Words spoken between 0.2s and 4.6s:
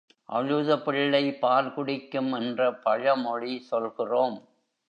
அழுத பிள்ளை பால் குடிக்கும் என்ற பழமொழி சொல்கிறோம்.